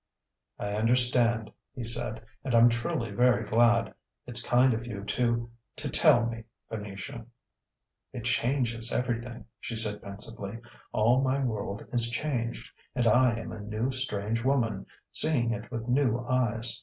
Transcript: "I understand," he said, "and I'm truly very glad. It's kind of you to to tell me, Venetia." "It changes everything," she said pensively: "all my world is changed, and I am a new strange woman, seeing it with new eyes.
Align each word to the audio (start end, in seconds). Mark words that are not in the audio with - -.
"I 0.57 0.73
understand," 0.73 1.51
he 1.75 1.83
said, 1.83 2.25
"and 2.43 2.55
I'm 2.55 2.69
truly 2.69 3.11
very 3.11 3.47
glad. 3.47 3.93
It's 4.25 4.41
kind 4.41 4.73
of 4.73 4.87
you 4.87 5.03
to 5.03 5.51
to 5.75 5.89
tell 5.89 6.25
me, 6.25 6.45
Venetia." 6.71 7.27
"It 8.11 8.23
changes 8.23 8.91
everything," 8.91 9.45
she 9.59 9.75
said 9.75 10.01
pensively: 10.01 10.57
"all 10.91 11.21
my 11.21 11.37
world 11.43 11.85
is 11.93 12.09
changed, 12.09 12.67
and 12.95 13.05
I 13.05 13.37
am 13.37 13.51
a 13.51 13.59
new 13.61 13.91
strange 13.91 14.43
woman, 14.43 14.87
seeing 15.11 15.51
it 15.53 15.69
with 15.69 15.87
new 15.87 16.25
eyes. 16.27 16.79